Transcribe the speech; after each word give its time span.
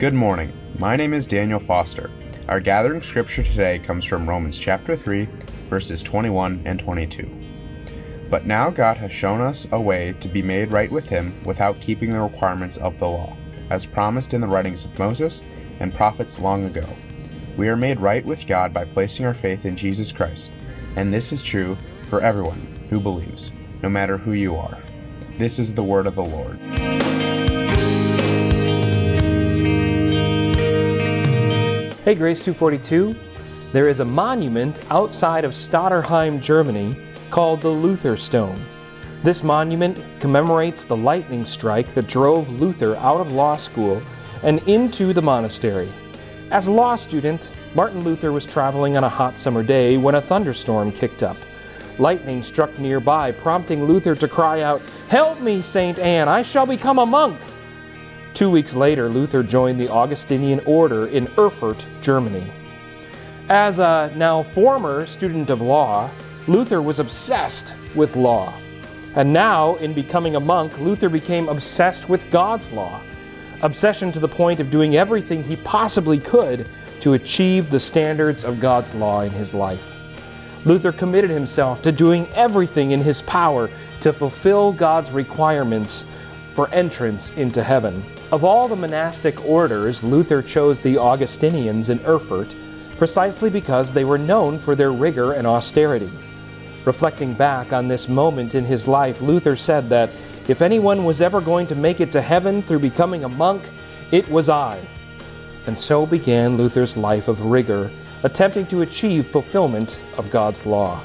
Good 0.00 0.14
morning. 0.14 0.50
My 0.78 0.96
name 0.96 1.12
is 1.12 1.26
Daniel 1.26 1.60
Foster. 1.60 2.10
Our 2.48 2.58
gathering 2.58 3.02
scripture 3.02 3.42
today 3.42 3.78
comes 3.80 4.06
from 4.06 4.26
Romans 4.26 4.56
chapter 4.56 4.96
3, 4.96 5.28
verses 5.68 6.02
21 6.02 6.62
and 6.64 6.80
22. 6.80 7.28
But 8.30 8.46
now 8.46 8.70
God 8.70 8.96
has 8.96 9.12
shown 9.12 9.42
us 9.42 9.66
a 9.72 9.78
way 9.78 10.14
to 10.20 10.26
be 10.26 10.40
made 10.40 10.72
right 10.72 10.90
with 10.90 11.06
Him 11.10 11.38
without 11.44 11.82
keeping 11.82 12.08
the 12.08 12.20
requirements 12.22 12.78
of 12.78 12.98
the 12.98 13.08
law, 13.08 13.36
as 13.68 13.84
promised 13.84 14.32
in 14.32 14.40
the 14.40 14.48
writings 14.48 14.86
of 14.86 14.98
Moses 14.98 15.42
and 15.80 15.94
prophets 15.94 16.40
long 16.40 16.64
ago. 16.64 16.88
We 17.58 17.68
are 17.68 17.76
made 17.76 18.00
right 18.00 18.24
with 18.24 18.46
God 18.46 18.72
by 18.72 18.86
placing 18.86 19.26
our 19.26 19.34
faith 19.34 19.66
in 19.66 19.76
Jesus 19.76 20.12
Christ, 20.12 20.50
and 20.96 21.12
this 21.12 21.30
is 21.30 21.42
true 21.42 21.76
for 22.08 22.22
everyone 22.22 22.86
who 22.88 23.00
believes, 23.00 23.52
no 23.82 23.90
matter 23.90 24.16
who 24.16 24.32
you 24.32 24.56
are. 24.56 24.78
This 25.36 25.58
is 25.58 25.74
the 25.74 25.84
word 25.84 26.06
of 26.06 26.14
the 26.14 26.24
Lord. 26.24 26.58
Hey, 32.10 32.16
Grace 32.16 32.44
242. 32.44 33.14
There 33.70 33.88
is 33.88 34.00
a 34.00 34.04
monument 34.04 34.80
outside 34.90 35.44
of 35.44 35.52
Stotternheim, 35.52 36.40
Germany, 36.40 37.00
called 37.30 37.60
the 37.60 37.68
Luther 37.68 38.16
Stone. 38.16 38.60
This 39.22 39.44
monument 39.44 39.96
commemorates 40.18 40.84
the 40.84 40.96
lightning 40.96 41.46
strike 41.46 41.94
that 41.94 42.08
drove 42.08 42.48
Luther 42.48 42.96
out 42.96 43.20
of 43.20 43.30
law 43.30 43.56
school 43.56 44.02
and 44.42 44.60
into 44.68 45.12
the 45.12 45.22
monastery. 45.22 45.92
As 46.50 46.66
a 46.66 46.72
law 46.72 46.96
student, 46.96 47.52
Martin 47.76 48.02
Luther 48.02 48.32
was 48.32 48.44
traveling 48.44 48.96
on 48.96 49.04
a 49.04 49.08
hot 49.08 49.38
summer 49.38 49.62
day 49.62 49.96
when 49.96 50.16
a 50.16 50.20
thunderstorm 50.20 50.90
kicked 50.90 51.22
up. 51.22 51.36
Lightning 52.00 52.42
struck 52.42 52.76
nearby, 52.76 53.30
prompting 53.30 53.84
Luther 53.84 54.16
to 54.16 54.26
cry 54.26 54.62
out, 54.62 54.82
Help 55.06 55.40
me, 55.40 55.62
St. 55.62 56.00
Anne, 56.00 56.28
I 56.28 56.42
shall 56.42 56.66
become 56.66 56.98
a 56.98 57.06
monk. 57.06 57.38
Two 58.34 58.50
weeks 58.50 58.74
later, 58.74 59.08
Luther 59.08 59.42
joined 59.42 59.80
the 59.80 59.90
Augustinian 59.90 60.60
order 60.64 61.06
in 61.06 61.28
Erfurt, 61.36 61.84
Germany. 62.00 62.50
As 63.48 63.78
a 63.78 64.12
now 64.14 64.42
former 64.42 65.04
student 65.06 65.50
of 65.50 65.60
law, 65.60 66.08
Luther 66.46 66.80
was 66.80 67.00
obsessed 67.00 67.74
with 67.94 68.16
law. 68.16 68.54
And 69.16 69.32
now, 69.32 69.74
in 69.76 69.92
becoming 69.92 70.36
a 70.36 70.40
monk, 70.40 70.78
Luther 70.78 71.08
became 71.08 71.48
obsessed 71.48 72.08
with 72.08 72.30
God's 72.30 72.70
law. 72.70 73.02
Obsession 73.62 74.12
to 74.12 74.20
the 74.20 74.28
point 74.28 74.60
of 74.60 74.70
doing 74.70 74.96
everything 74.96 75.42
he 75.42 75.56
possibly 75.56 76.18
could 76.18 76.68
to 77.00 77.14
achieve 77.14 77.70
the 77.70 77.80
standards 77.80 78.44
of 78.44 78.60
God's 78.60 78.94
law 78.94 79.22
in 79.22 79.32
his 79.32 79.52
life. 79.52 79.96
Luther 80.64 80.92
committed 80.92 81.30
himself 81.30 81.82
to 81.82 81.90
doing 81.90 82.28
everything 82.34 82.92
in 82.92 83.00
his 83.00 83.22
power 83.22 83.68
to 84.00 84.12
fulfill 84.12 84.72
God's 84.72 85.10
requirements 85.10 86.04
for 86.54 86.68
entrance 86.68 87.32
into 87.36 87.62
heaven. 87.62 88.04
Of 88.32 88.44
all 88.44 88.68
the 88.68 88.76
monastic 88.76 89.44
orders, 89.44 90.04
Luther 90.04 90.40
chose 90.40 90.78
the 90.78 90.98
Augustinians 90.98 91.88
in 91.88 91.98
Erfurt 92.06 92.54
precisely 92.96 93.50
because 93.50 93.92
they 93.92 94.04
were 94.04 94.18
known 94.18 94.56
for 94.56 94.76
their 94.76 94.92
rigor 94.92 95.32
and 95.32 95.48
austerity. 95.48 96.12
Reflecting 96.84 97.34
back 97.34 97.72
on 97.72 97.88
this 97.88 98.08
moment 98.08 98.54
in 98.54 98.64
his 98.64 98.86
life, 98.86 99.20
Luther 99.20 99.56
said 99.56 99.88
that 99.88 100.10
if 100.46 100.62
anyone 100.62 101.04
was 101.04 101.20
ever 101.20 101.40
going 101.40 101.66
to 101.68 101.74
make 101.74 102.00
it 102.00 102.12
to 102.12 102.22
heaven 102.22 102.62
through 102.62 102.78
becoming 102.78 103.24
a 103.24 103.28
monk, 103.28 103.64
it 104.12 104.28
was 104.28 104.48
I. 104.48 104.80
And 105.66 105.76
so 105.76 106.06
began 106.06 106.56
Luther's 106.56 106.96
life 106.96 107.26
of 107.26 107.46
rigor, 107.46 107.90
attempting 108.22 108.66
to 108.66 108.82
achieve 108.82 109.26
fulfillment 109.26 110.00
of 110.16 110.30
God's 110.30 110.66
law. 110.66 111.02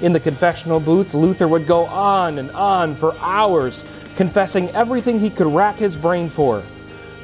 In 0.00 0.12
the 0.12 0.20
confessional 0.20 0.80
booth, 0.80 1.12
Luther 1.12 1.48
would 1.48 1.66
go 1.66 1.86
on 1.86 2.38
and 2.38 2.50
on 2.52 2.94
for 2.94 3.18
hours, 3.18 3.84
confessing 4.20 4.68
everything 4.72 5.18
he 5.18 5.30
could 5.30 5.46
rack 5.46 5.76
his 5.76 5.96
brain 5.96 6.28
for. 6.28 6.62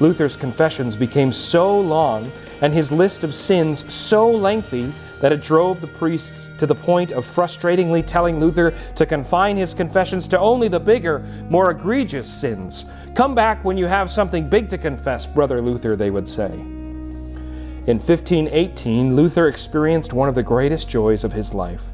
Luther's 0.01 0.35
confessions 0.35 0.97
became 0.97 1.31
so 1.31 1.79
long 1.79 2.33
and 2.63 2.73
his 2.73 2.91
list 2.91 3.23
of 3.23 3.35
sins 3.35 3.85
so 3.93 4.31
lengthy 4.31 4.91
that 5.21 5.31
it 5.31 5.43
drove 5.43 5.83
the 5.83 5.87
priests 5.87 6.49
to 6.57 6.65
the 6.65 6.75
point 6.75 7.11
of 7.11 7.27
frustratingly 7.27 8.03
telling 8.07 8.41
Luther 8.41 8.73
to 8.95 9.05
confine 9.05 9.59
his 9.59 9.75
confessions 9.75 10.27
to 10.29 10.39
only 10.39 10.69
the 10.69 10.81
bigger, 10.81 11.19
more 11.51 11.71
egregious 11.71 12.33
sins. 12.33 12.87
Come 13.15 13.35
back 13.35 13.63
when 13.63 13.77
you 13.77 13.85
have 13.85 14.11
something 14.11 14.49
big 14.49 14.71
to 14.71 14.79
confess, 14.79 15.27
Brother 15.27 15.61
Luther, 15.61 15.97
they 15.97 16.09
would 16.09 16.27
say. 16.27 16.51
In 16.55 17.99
1518, 17.99 19.15
Luther 19.15 19.49
experienced 19.49 20.15
one 20.15 20.31
of 20.31 20.35
the 20.35 20.43
greatest 20.43 20.89
joys 20.89 21.25
of 21.25 21.35
his 21.35 21.53
life. 21.53 21.93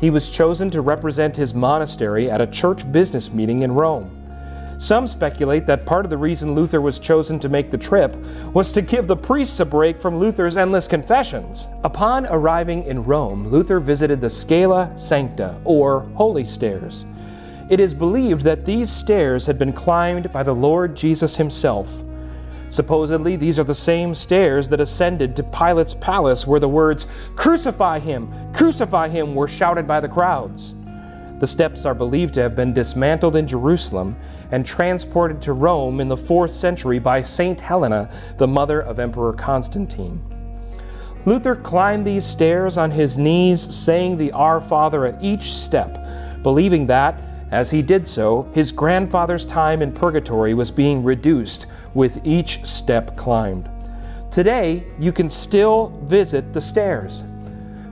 He 0.00 0.08
was 0.08 0.30
chosen 0.30 0.70
to 0.70 0.82
represent 0.82 1.34
his 1.34 1.52
monastery 1.52 2.30
at 2.30 2.40
a 2.40 2.46
church 2.46 2.92
business 2.92 3.32
meeting 3.32 3.62
in 3.62 3.72
Rome. 3.72 4.15
Some 4.78 5.08
speculate 5.08 5.64
that 5.66 5.86
part 5.86 6.04
of 6.04 6.10
the 6.10 6.18
reason 6.18 6.54
Luther 6.54 6.82
was 6.82 6.98
chosen 6.98 7.38
to 7.40 7.48
make 7.48 7.70
the 7.70 7.78
trip 7.78 8.14
was 8.52 8.72
to 8.72 8.82
give 8.82 9.06
the 9.06 9.16
priests 9.16 9.58
a 9.58 9.64
break 9.64 9.98
from 9.98 10.18
Luther's 10.18 10.58
endless 10.58 10.86
confessions. 10.86 11.66
Upon 11.82 12.26
arriving 12.26 12.84
in 12.84 13.04
Rome, 13.04 13.48
Luther 13.48 13.80
visited 13.80 14.20
the 14.20 14.28
Scala 14.28 14.92
Sancta, 14.96 15.58
or 15.64 16.00
Holy 16.14 16.46
Stairs. 16.46 17.06
It 17.68 17.80
is 17.80 17.94
believed 17.94 18.42
that 18.42 18.64
these 18.64 18.90
stairs 18.90 19.46
had 19.46 19.58
been 19.58 19.72
climbed 19.72 20.30
by 20.30 20.42
the 20.42 20.54
Lord 20.54 20.94
Jesus 20.94 21.36
himself. 21.36 22.04
Supposedly, 22.68 23.34
these 23.34 23.58
are 23.58 23.64
the 23.64 23.74
same 23.74 24.14
stairs 24.14 24.68
that 24.68 24.80
ascended 24.80 25.34
to 25.36 25.42
Pilate's 25.42 25.94
palace 25.94 26.46
where 26.46 26.60
the 26.60 26.68
words, 26.68 27.06
Crucify 27.34 27.98
him! 27.98 28.30
Crucify 28.52 29.08
him! 29.08 29.34
were 29.34 29.48
shouted 29.48 29.86
by 29.86 30.00
the 30.00 30.08
crowds. 30.08 30.74
The 31.38 31.46
steps 31.46 31.84
are 31.84 31.94
believed 31.94 32.34
to 32.34 32.42
have 32.42 32.54
been 32.54 32.72
dismantled 32.72 33.36
in 33.36 33.46
Jerusalem 33.46 34.16
and 34.50 34.64
transported 34.64 35.42
to 35.42 35.52
Rome 35.52 36.00
in 36.00 36.08
the 36.08 36.16
4th 36.16 36.52
century 36.52 36.98
by 36.98 37.22
Saint 37.22 37.60
Helena, 37.60 38.10
the 38.38 38.46
mother 38.46 38.80
of 38.80 38.98
Emperor 38.98 39.34
Constantine. 39.34 40.22
Luther 41.26 41.56
climbed 41.56 42.06
these 42.06 42.24
stairs 42.24 42.78
on 42.78 42.90
his 42.90 43.18
knees, 43.18 43.74
saying 43.74 44.16
the 44.16 44.32
Our 44.32 44.60
Father 44.60 45.04
at 45.04 45.22
each 45.22 45.52
step, 45.52 45.98
believing 46.42 46.86
that, 46.86 47.20
as 47.50 47.70
he 47.70 47.82
did 47.82 48.08
so, 48.08 48.44
his 48.54 48.72
grandfather's 48.72 49.44
time 49.44 49.82
in 49.82 49.92
purgatory 49.92 50.54
was 50.54 50.70
being 50.70 51.04
reduced 51.04 51.66
with 51.94 52.24
each 52.24 52.64
step 52.64 53.16
climbed. 53.16 53.68
Today, 54.30 54.84
you 54.98 55.12
can 55.12 55.30
still 55.30 55.88
visit 56.04 56.52
the 56.52 56.60
stairs. 56.60 57.24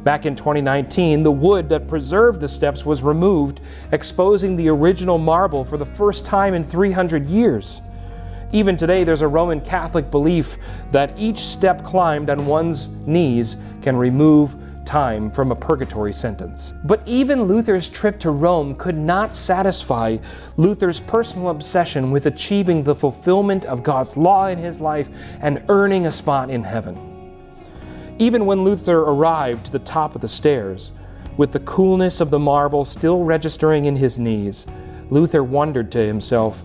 Back 0.05 0.27
in 0.27 0.37
2019, 0.37 1.23
the 1.23 1.33
wood 1.33 1.71
that 1.71 1.89
preserved 1.89 2.41
the 2.41 2.49
steps 2.49 2.85
was 2.85 3.03
removed, 3.03 3.63
exposing 3.91 4.55
the 4.55 4.69
original 4.69 5.17
marble 5.17 5.65
for 5.65 5.79
the 5.79 5.87
first 5.87 6.27
time 6.27 6.53
in 6.53 6.63
300 6.63 7.31
years. 7.31 7.81
Even 8.53 8.77
today, 8.77 9.03
there's 9.03 9.23
a 9.23 9.29
Roman 9.29 9.63
Catholic 9.63 10.11
belief 10.11 10.59
that 10.93 11.19
each 11.19 11.39
step 11.39 11.83
climbed 11.85 12.29
on 12.29 12.45
one's 12.45 12.89
knees 13.07 13.57
can 13.81 13.97
remove 13.97 14.55
time 14.85 15.31
from 15.31 15.51
a 15.51 15.57
purgatory 15.57 16.13
sentence. 16.13 16.75
But 16.85 17.01
even 17.07 17.45
Luther's 17.45 17.89
trip 17.89 18.21
to 18.21 18.31
Rome 18.31 18.77
could 18.77 18.99
not 18.99 19.35
satisfy 19.35 20.19
Luther's 20.59 21.01
personal 21.01 21.49
obsession 21.49 22.11
with 22.11 22.27
achieving 22.27 22.83
the 22.83 22.95
fulfillment 22.95 23.65
of 23.65 23.83
God's 23.83 24.19
law 24.19 24.49
in 24.49 24.59
his 24.59 24.83
life 24.83 25.09
and 25.41 25.65
earning 25.71 26.07
a 26.07 26.13
spot 26.13 26.51
in 26.51 26.63
heaven. 26.63 27.14
Even 28.19 28.47
when 28.47 28.63
Luther 28.63 29.01
arrived 29.01 29.67
to 29.67 29.73
the 29.73 29.79
top 29.81 30.15
of 30.15 30.21
the 30.21 30.29
stairs, 30.29 30.93
with 31.37 31.51
the 31.51 31.61
coolness 31.61 32.21
of 32.21 32.31
the 32.31 32.39
marble 32.39 32.85
still 32.85 33.25
registering 33.25 33.87
in 33.87 33.97
his 33.97 34.19
knees, 34.19 34.67
Luther 35.11 35.43
wondered 35.43 35.91
to 35.93 36.07
himself, 36.07 36.63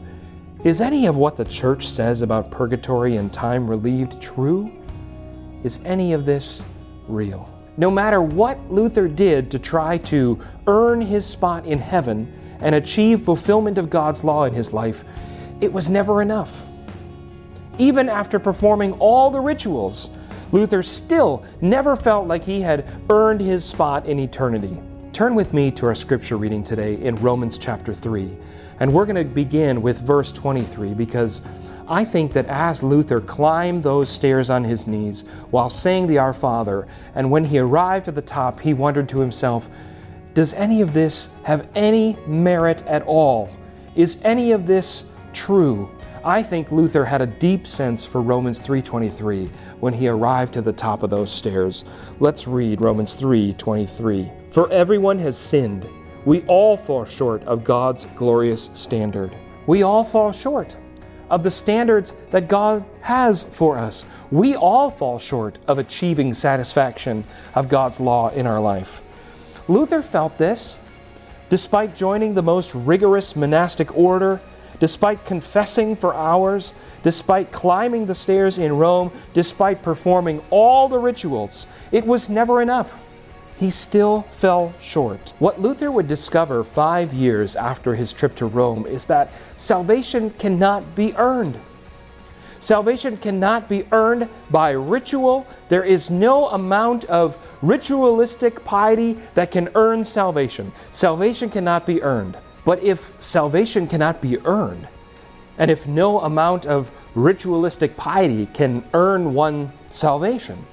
Is 0.64 0.80
any 0.80 1.08
of 1.08 1.18
what 1.18 1.38
the 1.38 1.46
Church 1.46 1.90
says 1.90 2.22
about 2.22 2.52
purgatory 2.52 3.16
and 3.16 3.34
time 3.34 3.68
relieved 3.68 4.22
true? 4.22 4.72
Is 5.64 5.80
any 5.86 6.14
of 6.14 6.26
this 6.26 6.62
real? 7.08 7.50
No 7.78 7.90
matter 7.90 8.22
what 8.22 8.72
Luther 8.72 9.08
did 9.08 9.50
to 9.52 9.58
try 9.58 9.98
to 10.00 10.40
earn 10.68 11.02
his 11.02 11.26
spot 11.26 11.66
in 11.66 11.80
heaven 11.80 12.32
and 12.60 12.76
achieve 12.76 13.22
fulfillment 13.22 13.78
of 13.78 13.90
God's 13.90 14.24
law 14.24 14.44
in 14.44 14.54
his 14.54 14.72
life, 14.72 15.04
it 15.62 15.74
was 15.74 15.90
never 15.90 16.22
enough. 16.22 16.66
Even 17.80 18.08
after 18.08 18.38
performing 18.38 18.94
all 18.94 19.32
the 19.32 19.40
rituals, 19.40 20.10
Luther 20.52 20.82
still 20.82 21.44
never 21.62 21.96
felt 21.96 22.28
like 22.28 22.44
he 22.44 22.62
had 22.62 22.86
earned 23.10 23.42
his 23.42 23.64
spot 23.64 24.06
in 24.06 24.20
eternity. 24.20 24.78
Turn 25.14 25.36
with 25.36 25.54
me 25.54 25.72
to 25.72 25.86
our 25.86 25.96
scripture 25.96 26.38
reading 26.38 26.64
today 26.64 26.96
in 26.96 27.16
Romans 27.16 27.58
chapter 27.58 27.94
3. 27.94 28.36
And 28.80 28.94
we're 28.94 29.06
going 29.06 29.16
to 29.16 29.26
begin 29.26 29.82
with 29.82 30.00
verse 30.00 30.32
23 30.32 30.94
because 30.94 31.42
I 31.88 32.06
think 32.06 32.34
that 32.34 32.46
as 32.46 32.84
Luther 32.84 33.20
climbed 33.20 33.84
those 33.84 34.10
stairs 34.10 34.50
on 34.50 34.64
his 34.64 34.88
knees 34.88 35.24
while 35.50 35.70
saying 35.70 36.08
the 36.08 36.20
Our 36.20 36.34
Father, 36.34 36.88
and 37.16 37.30
when 37.30 37.44
he 37.44 37.60
arrived 37.60 38.08
at 38.08 38.16
the 38.16 38.22
top, 38.22 38.60
he 38.60 38.74
wondered 38.74 39.10
to 39.10 39.20
himself, 39.20 39.70
Does 40.36 40.54
any 40.54 40.82
of 40.82 40.94
this 40.94 41.30
have 41.44 41.68
any 41.76 42.16
merit 42.28 42.84
at 42.86 43.02
all? 43.04 43.50
Is 43.96 44.22
any 44.24 44.52
of 44.52 44.68
this 44.68 45.06
true? 45.34 45.90
I 46.30 46.44
think 46.44 46.72
Luther 46.72 47.06
had 47.06 47.24
a 47.24 47.26
deep 47.26 47.66
sense 47.66 48.06
for 48.06 48.22
Romans 48.22 48.62
3:23 48.62 49.50
when 49.80 49.94
he 49.94 50.08
arrived 50.08 50.54
to 50.54 50.62
the 50.62 50.72
top 50.72 51.02
of 51.02 51.10
those 51.10 51.32
stairs. 51.32 51.84
Let's 52.20 52.48
read 52.48 52.82
Romans 52.82 53.16
3:23. 53.16 54.32
For 54.52 54.70
everyone 54.70 55.18
has 55.18 55.36
sinned. 55.36 55.88
We 56.26 56.44
all 56.46 56.78
fall 56.78 57.04
short 57.04 57.44
of 57.46 57.64
God's 57.64 58.06
glorious 58.16 58.70
standard. 58.76 59.32
We 59.66 59.82
all 59.82 60.04
fall 60.04 60.32
short. 60.32 60.76
of 61.32 61.42
the 61.42 61.52
standards 61.52 62.14
that 62.30 62.48
God 62.48 62.84
has 63.02 63.42
for 63.42 63.78
us. 63.80 64.06
We 64.32 64.56
all 64.56 64.92
fall 64.92 65.18
short 65.18 65.58
of 65.68 65.80
achieving 65.80 66.36
satisfaction 66.36 67.24
of 67.56 67.70
God's 67.70 68.00
law 68.00 68.30
in 68.30 68.46
our 68.46 68.62
life. 68.62 69.02
Luther 69.68 70.04
felt 70.04 70.38
this. 70.38 70.76
Despite 71.50 71.96
joining 71.96 72.36
the 72.36 72.44
most 72.44 72.76
rigorous 72.76 73.36
monastic 73.36 73.96
order, 73.98 74.40
despite 74.80 75.26
confessing 75.26 75.96
for 75.96 76.14
hours, 76.14 76.74
despite 77.04 77.52
climbing 77.52 78.06
the 78.06 78.16
stairs 78.16 78.58
in 78.58 78.78
Rome, 78.78 79.12
despite 79.34 79.84
performing 79.84 80.42
all 80.50 80.88
the 80.88 81.00
rituals, 81.00 81.68
it 81.92 82.06
was 82.06 82.30
never 82.30 82.62
enough. 82.62 83.02
He 83.58 83.72
still 83.72 84.22
fell 84.32 84.74
short. 84.80 85.34
What 85.40 85.60
Luther 85.60 85.92
would 85.92 86.08
discover 86.08 86.64
five 86.64 87.14
years 87.14 87.58
after 87.58 87.96
his 87.96 88.14
trip 88.14 88.36
to 88.36 88.46
Rome 88.46 88.86
is 88.86 89.06
that 89.08 89.34
salvation 89.58 90.30
cannot 90.32 90.96
be 90.96 91.14
earned. 91.18 91.60
Salvation 92.62 93.16
cannot 93.18 93.70
be 93.70 93.86
earned 93.92 94.30
by 94.50 94.72
ritual. 94.72 95.48
There 95.70 95.84
is 95.84 96.10
no 96.10 96.48
amount 96.50 97.06
of 97.06 97.38
ritualistic 97.62 98.64
piety 98.66 99.18
that 99.34 99.52
can 99.52 99.70
earn 99.76 100.04
salvation. 100.04 100.72
Salvation 100.92 101.50
cannot 101.50 101.86
be 101.86 102.02
earned. 102.02 102.38
But 102.70 102.84
if 102.84 103.20
salvation 103.20 103.88
cannot 103.88 104.22
be 104.22 104.38
earned, 104.46 104.88
and 105.58 105.72
if 105.72 105.88
no 105.88 106.20
amount 106.20 106.68
of 106.68 106.92
ritualistic 107.16 107.98
piety 107.98 108.46
can 108.54 108.84
earn 108.94 109.34
one 109.34 109.72
salvation, 109.90 110.68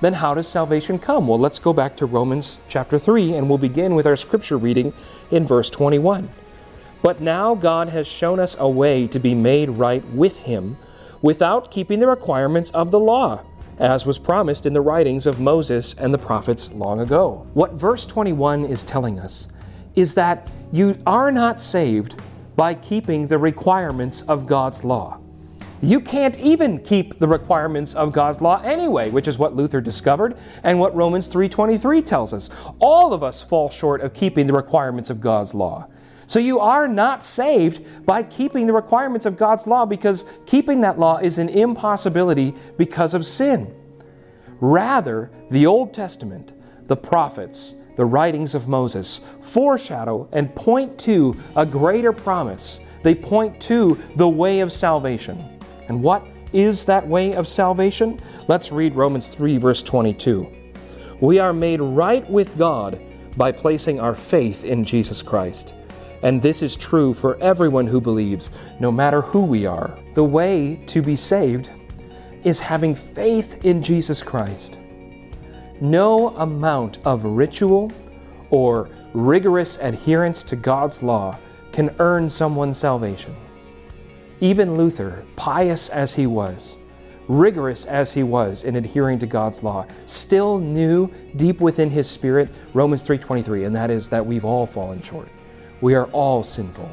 then 0.00 0.12
how 0.12 0.34
does 0.34 0.46
salvation 0.46 1.00
come? 1.00 1.26
Well, 1.26 1.40
let's 1.40 1.58
go 1.58 1.72
back 1.72 1.96
to 1.96 2.06
Romans 2.06 2.60
chapter 2.68 2.96
3 2.96 3.34
and 3.34 3.48
we'll 3.48 3.58
begin 3.58 3.96
with 3.96 4.06
our 4.06 4.14
scripture 4.14 4.56
reading 4.56 4.92
in 5.32 5.44
verse 5.44 5.68
21. 5.68 6.30
But 7.02 7.20
now 7.20 7.56
God 7.56 7.88
has 7.88 8.06
shown 8.06 8.38
us 8.38 8.54
a 8.60 8.70
way 8.70 9.08
to 9.08 9.18
be 9.18 9.34
made 9.34 9.68
right 9.68 10.04
with 10.10 10.38
Him 10.38 10.76
without 11.22 11.72
keeping 11.72 11.98
the 11.98 12.06
requirements 12.06 12.70
of 12.70 12.92
the 12.92 13.00
law, 13.00 13.42
as 13.80 14.06
was 14.06 14.20
promised 14.20 14.64
in 14.64 14.74
the 14.74 14.80
writings 14.80 15.26
of 15.26 15.40
Moses 15.40 15.96
and 15.98 16.14
the 16.14 16.18
prophets 16.18 16.72
long 16.72 17.00
ago. 17.00 17.48
What 17.52 17.72
verse 17.72 18.06
21 18.06 18.64
is 18.66 18.84
telling 18.84 19.18
us 19.18 19.48
is 19.96 20.14
that 20.14 20.48
you 20.72 20.96
are 21.06 21.30
not 21.30 21.60
saved 21.60 22.20
by 22.56 22.74
keeping 22.74 23.26
the 23.26 23.38
requirements 23.38 24.22
of 24.22 24.46
God's 24.46 24.84
law. 24.84 25.20
You 25.82 26.00
can't 26.00 26.38
even 26.38 26.78
keep 26.78 27.18
the 27.18 27.28
requirements 27.28 27.94
of 27.94 28.12
God's 28.12 28.40
law 28.40 28.62
anyway, 28.62 29.10
which 29.10 29.28
is 29.28 29.36
what 29.36 29.54
Luther 29.54 29.80
discovered 29.80 30.36
and 30.62 30.78
what 30.78 30.94
Romans 30.94 31.28
3:23 31.28 32.00
tells 32.00 32.32
us. 32.32 32.48
All 32.78 33.12
of 33.12 33.22
us 33.22 33.42
fall 33.42 33.68
short 33.68 34.00
of 34.00 34.12
keeping 34.12 34.46
the 34.46 34.52
requirements 34.52 35.10
of 35.10 35.20
God's 35.20 35.54
law. 35.54 35.88
So 36.26 36.38
you 36.38 36.60
are 36.60 36.88
not 36.88 37.22
saved 37.22 37.84
by 38.06 38.22
keeping 38.22 38.66
the 38.66 38.72
requirements 38.72 39.26
of 39.26 39.36
God's 39.36 39.66
law 39.66 39.84
because 39.84 40.24
keeping 40.46 40.80
that 40.80 40.98
law 40.98 41.18
is 41.18 41.36
an 41.36 41.48
impossibility 41.48 42.54
because 42.78 43.12
of 43.12 43.26
sin. 43.26 43.74
Rather, 44.60 45.30
the 45.50 45.66
Old 45.66 45.92
Testament, 45.92 46.52
the 46.86 46.96
prophets, 46.96 47.74
the 47.96 48.04
writings 48.04 48.54
of 48.54 48.68
Moses 48.68 49.20
foreshadow 49.40 50.28
and 50.32 50.54
point 50.54 50.98
to 51.00 51.34
a 51.56 51.66
greater 51.66 52.12
promise. 52.12 52.80
They 53.02 53.14
point 53.14 53.60
to 53.62 53.98
the 54.16 54.28
way 54.28 54.60
of 54.60 54.72
salvation. 54.72 55.44
And 55.88 56.02
what 56.02 56.26
is 56.52 56.84
that 56.84 57.06
way 57.06 57.34
of 57.34 57.48
salvation? 57.48 58.20
Let's 58.48 58.72
read 58.72 58.94
Romans 58.94 59.28
3, 59.28 59.58
verse 59.58 59.82
22. 59.82 60.46
We 61.20 61.38
are 61.38 61.52
made 61.52 61.80
right 61.80 62.28
with 62.28 62.56
God 62.58 63.00
by 63.36 63.52
placing 63.52 64.00
our 64.00 64.14
faith 64.14 64.64
in 64.64 64.84
Jesus 64.84 65.22
Christ. 65.22 65.74
And 66.22 66.40
this 66.40 66.62
is 66.62 66.76
true 66.76 67.14
for 67.14 67.36
everyone 67.38 67.86
who 67.86 68.00
believes, 68.00 68.50
no 68.78 68.92
matter 68.92 69.22
who 69.22 69.44
we 69.44 69.66
are. 69.66 69.98
The 70.14 70.24
way 70.24 70.80
to 70.86 71.02
be 71.02 71.16
saved 71.16 71.70
is 72.44 72.60
having 72.60 72.94
faith 72.94 73.64
in 73.64 73.82
Jesus 73.82 74.22
Christ. 74.22 74.78
No 75.80 76.36
amount 76.36 76.98
of 77.04 77.24
ritual 77.24 77.90
or 78.50 78.88
rigorous 79.14 79.78
adherence 79.78 80.42
to 80.44 80.56
God's 80.56 81.02
law 81.02 81.36
can 81.72 81.94
earn 81.98 82.28
someone 82.28 82.74
salvation. 82.74 83.34
Even 84.40 84.76
Luther, 84.76 85.24
pious 85.36 85.88
as 85.88 86.14
he 86.14 86.26
was, 86.26 86.76
rigorous 87.28 87.84
as 87.86 88.12
he 88.12 88.22
was 88.22 88.64
in 88.64 88.76
adhering 88.76 89.18
to 89.20 89.26
God's 89.26 89.62
law, 89.62 89.86
still 90.06 90.58
knew 90.58 91.10
deep 91.36 91.60
within 91.60 91.90
his 91.90 92.08
spirit 92.08 92.50
Romans 92.74 93.02
3:23, 93.02 93.64
and 93.64 93.74
that 93.74 93.90
is 93.90 94.08
that 94.08 94.26
we've 94.26 94.44
all 94.44 94.66
fallen 94.66 95.00
short. 95.00 95.28
We 95.80 95.94
are 95.94 96.06
all 96.06 96.44
sinful. 96.44 96.88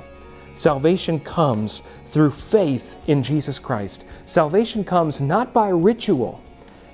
Salvation 0.53 1.19
comes 1.19 1.81
through 2.07 2.31
faith 2.31 2.95
in 3.07 3.23
Jesus 3.23 3.59
Christ. 3.59 4.03
Salvation 4.25 4.83
comes 4.83 5.21
not 5.21 5.53
by 5.53 5.69
ritual 5.69 6.41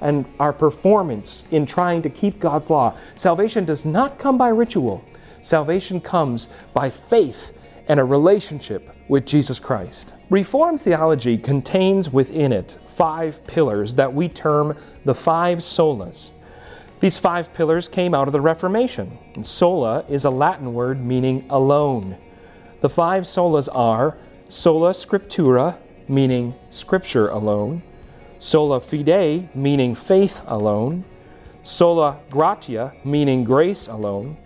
and 0.01 0.25
our 0.39 0.53
performance 0.53 1.43
in 1.51 1.65
trying 1.65 2.01
to 2.01 2.09
keep 2.09 2.39
God's 2.39 2.69
law. 2.69 2.97
Salvation 3.15 3.65
does 3.65 3.85
not 3.85 4.19
come 4.19 4.37
by 4.37 4.49
ritual. 4.49 5.03
Salvation 5.41 6.01
comes 6.01 6.47
by 6.73 6.89
faith 6.89 7.57
and 7.87 7.99
a 7.99 8.03
relationship 8.03 8.89
with 9.07 9.25
Jesus 9.25 9.59
Christ. 9.59 10.13
Reformed 10.29 10.81
theology 10.81 11.37
contains 11.37 12.11
within 12.11 12.51
it 12.51 12.77
five 12.95 13.45
pillars 13.45 13.95
that 13.95 14.13
we 14.13 14.27
term 14.27 14.75
the 15.03 15.13
five 15.13 15.59
solas. 15.59 16.31
These 16.99 17.17
five 17.17 17.53
pillars 17.53 17.87
came 17.87 18.13
out 18.15 18.27
of 18.27 18.31
the 18.31 18.41
Reformation. 18.41 19.17
Sola 19.43 20.05
is 20.09 20.25
a 20.25 20.29
Latin 20.29 20.73
word 20.73 21.03
meaning 21.03 21.45
alone. 21.49 22.17
The 22.81 22.89
five 22.89 23.25
solas 23.25 23.67
are 23.73 24.17
sola 24.49 24.93
scriptura, 24.93 25.77
meaning 26.07 26.55
scripture 26.69 27.27
alone, 27.27 27.83
sola 28.45 28.79
fide, 28.79 29.49
meaning 29.55 29.95
faith 29.95 30.39
alone, 30.45 31.03
sola 31.63 32.19
gratia, 32.29 32.93
meaning 33.03 33.43
grace 33.43 33.87
alone, 33.87 34.37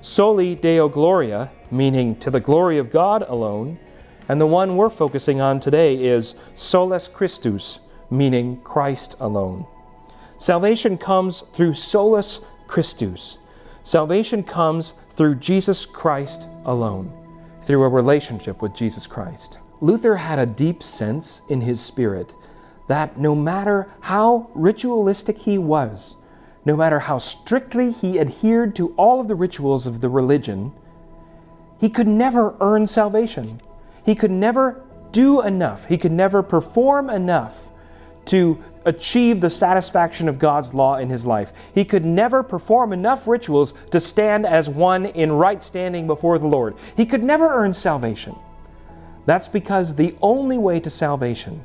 soli 0.00 0.54
deo 0.54 0.88
gloria, 0.88 1.50
meaning 1.68 2.14
to 2.14 2.30
the 2.30 2.38
glory 2.38 2.78
of 2.78 2.92
God 2.92 3.24
alone, 3.26 3.76
and 4.28 4.40
the 4.40 4.46
one 4.46 4.76
we're 4.76 4.88
focusing 4.88 5.40
on 5.40 5.58
today 5.58 5.96
is 6.00 6.36
solus 6.54 7.08
Christus, 7.08 7.80
meaning 8.08 8.60
Christ 8.60 9.16
alone. 9.18 9.66
Salvation 10.38 10.96
comes 10.96 11.40
through 11.52 11.74
solus 11.74 12.38
Christus. 12.68 13.38
Salvation 13.82 14.44
comes 14.44 14.92
through 15.14 15.34
Jesus 15.34 15.84
Christ 15.86 16.46
alone, 16.64 17.12
through 17.62 17.82
a 17.82 17.88
relationship 17.88 18.62
with 18.62 18.76
Jesus 18.76 19.08
Christ. 19.08 19.58
Luther 19.80 20.14
had 20.14 20.38
a 20.38 20.46
deep 20.46 20.84
sense 20.84 21.42
in 21.48 21.62
his 21.62 21.80
spirit 21.80 22.32
that 22.90 23.16
no 23.16 23.36
matter 23.36 23.86
how 24.00 24.50
ritualistic 24.52 25.38
he 25.38 25.56
was, 25.56 26.16
no 26.64 26.76
matter 26.76 26.98
how 26.98 27.18
strictly 27.18 27.92
he 27.92 28.18
adhered 28.18 28.74
to 28.74 28.88
all 28.96 29.20
of 29.20 29.28
the 29.28 29.34
rituals 29.36 29.86
of 29.86 30.00
the 30.00 30.08
religion, 30.08 30.72
he 31.78 31.88
could 31.88 32.08
never 32.08 32.56
earn 32.60 32.88
salvation. 32.88 33.60
He 34.04 34.16
could 34.16 34.32
never 34.32 34.82
do 35.12 35.40
enough. 35.40 35.86
He 35.86 35.96
could 35.96 36.10
never 36.10 36.42
perform 36.42 37.08
enough 37.08 37.68
to 38.24 38.58
achieve 38.84 39.40
the 39.40 39.50
satisfaction 39.50 40.28
of 40.28 40.40
God's 40.40 40.74
law 40.74 40.96
in 40.96 41.10
his 41.10 41.24
life. 41.24 41.52
He 41.72 41.84
could 41.84 42.04
never 42.04 42.42
perform 42.42 42.92
enough 42.92 43.28
rituals 43.28 43.72
to 43.92 44.00
stand 44.00 44.44
as 44.44 44.68
one 44.68 45.06
in 45.06 45.30
right 45.30 45.62
standing 45.62 46.08
before 46.08 46.40
the 46.40 46.48
Lord. 46.48 46.74
He 46.96 47.06
could 47.06 47.22
never 47.22 47.54
earn 47.54 47.72
salvation. 47.72 48.34
That's 49.26 49.46
because 49.46 49.94
the 49.94 50.16
only 50.20 50.58
way 50.58 50.80
to 50.80 50.90
salvation 50.90 51.62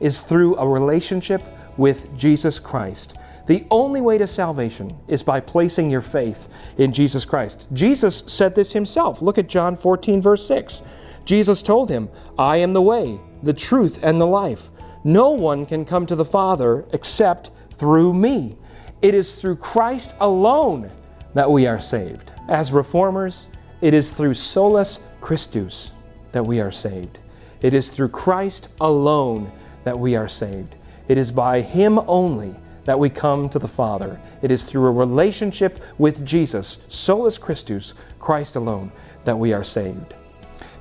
is 0.00 0.20
through 0.20 0.56
a 0.56 0.68
relationship 0.68 1.42
with 1.76 2.16
Jesus 2.16 2.58
Christ. 2.58 3.16
The 3.46 3.64
only 3.70 4.00
way 4.00 4.18
to 4.18 4.26
salvation 4.26 4.96
is 5.06 5.22
by 5.22 5.40
placing 5.40 5.90
your 5.90 6.00
faith 6.00 6.48
in 6.78 6.92
Jesus 6.92 7.24
Christ. 7.24 7.66
Jesus 7.72 8.24
said 8.26 8.54
this 8.54 8.72
himself. 8.72 9.22
Look 9.22 9.38
at 9.38 9.48
John 9.48 9.76
14, 9.76 10.20
verse 10.20 10.46
6. 10.46 10.82
Jesus 11.24 11.62
told 11.62 11.88
him, 11.88 12.08
I 12.38 12.56
am 12.58 12.72
the 12.72 12.82
way, 12.82 13.20
the 13.42 13.54
truth, 13.54 14.00
and 14.02 14.20
the 14.20 14.26
life. 14.26 14.70
No 15.04 15.30
one 15.30 15.66
can 15.66 15.84
come 15.84 16.06
to 16.06 16.16
the 16.16 16.24
Father 16.24 16.84
except 16.92 17.52
through 17.74 18.14
me. 18.14 18.56
It 19.02 19.14
is 19.14 19.40
through 19.40 19.56
Christ 19.56 20.14
alone 20.18 20.90
that 21.34 21.50
we 21.50 21.66
are 21.66 21.80
saved. 21.80 22.32
As 22.48 22.72
reformers, 22.72 23.46
it 23.80 23.94
is 23.94 24.10
through 24.10 24.34
solus 24.34 24.98
Christus 25.20 25.92
that 26.32 26.44
we 26.44 26.60
are 26.60 26.72
saved. 26.72 27.20
It 27.60 27.74
is 27.74 27.90
through 27.90 28.08
Christ 28.08 28.68
alone 28.80 29.52
that 29.86 29.96
we 30.00 30.16
are 30.16 30.26
saved. 30.26 30.74
It 31.06 31.16
is 31.16 31.30
by 31.30 31.60
Him 31.60 32.00
only 32.08 32.56
that 32.86 32.98
we 32.98 33.08
come 33.08 33.48
to 33.48 33.58
the 33.60 33.68
Father. 33.68 34.20
It 34.42 34.50
is 34.50 34.64
through 34.64 34.86
a 34.86 34.90
relationship 34.90 35.80
with 35.96 36.26
Jesus, 36.26 36.78
solus 36.88 37.38
Christus, 37.38 37.94
Christ 38.18 38.56
alone, 38.56 38.90
that 39.24 39.38
we 39.38 39.52
are 39.52 39.62
saved. 39.62 40.14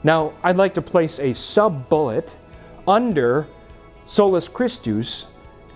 Now, 0.03 0.33
I'd 0.41 0.57
like 0.57 0.73
to 0.73 0.81
place 0.81 1.19
a 1.19 1.35
sub 1.35 1.87
bullet 1.87 2.35
under 2.87 3.45
solus 4.07 4.47
Christus 4.47 5.27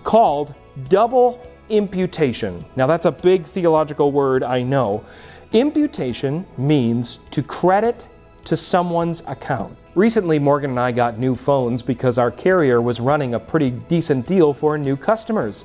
called 0.02 0.52
double 0.88 1.40
imputation. 1.68 2.64
Now, 2.74 2.88
that's 2.88 3.06
a 3.06 3.12
big 3.12 3.44
theological 3.44 4.10
word, 4.10 4.42
I 4.42 4.64
know. 4.64 5.04
Imputation 5.52 6.44
means 6.58 7.20
to 7.30 7.44
credit 7.44 8.08
to 8.46 8.56
someone's 8.56 9.22
account. 9.28 9.76
Recently, 9.96 10.38
Morgan 10.38 10.70
and 10.70 10.78
I 10.78 10.92
got 10.92 11.18
new 11.18 11.34
phones 11.34 11.82
because 11.82 12.16
our 12.16 12.30
carrier 12.30 12.80
was 12.80 13.00
running 13.00 13.34
a 13.34 13.40
pretty 13.40 13.70
decent 13.70 14.24
deal 14.24 14.54
for 14.54 14.78
new 14.78 14.96
customers. 14.96 15.64